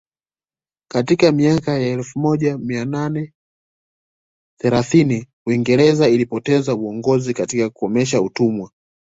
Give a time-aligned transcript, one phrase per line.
[0.91, 3.33] Katika miaka ya elfu moja mia nane
[4.57, 8.71] thelathini Uingereza ilipoteza uongozi katika kukomesha utumwa